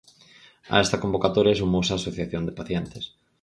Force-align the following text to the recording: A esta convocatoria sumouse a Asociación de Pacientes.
A 0.73 0.75
esta 0.83 1.01
convocatoria 1.03 1.59
sumouse 1.59 1.91
a 1.93 1.99
Asociación 1.99 2.43
de 2.45 2.55
Pacientes. 2.59 3.03